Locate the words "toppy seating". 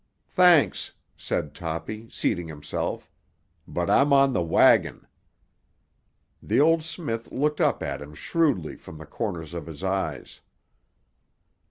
1.53-2.47